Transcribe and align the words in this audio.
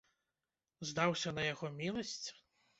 Здаўся 0.93 1.35
на 1.37 1.47
яго 1.53 1.73
міласць? 1.79 2.27